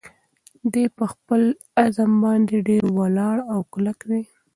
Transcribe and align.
دی 0.73 0.85
په 0.97 1.05
خپل 1.13 1.41
عزم 1.81 2.11
باندې 2.23 2.55
ډېر 2.67 2.83
ولاړ 2.99 3.35
او 3.53 3.59
کلک 3.73 3.99
دی. 4.11 4.23